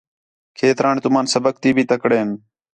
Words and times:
کھیتران 0.57 0.95
تُمن 1.03 1.25
سبق 1.33 1.53
تی 1.61 1.69
بھی 1.75 1.83
تکڑین 1.91 2.29